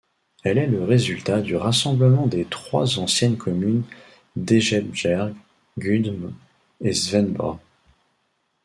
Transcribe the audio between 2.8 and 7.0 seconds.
anciennes communes d’Egebjerg, Gudme et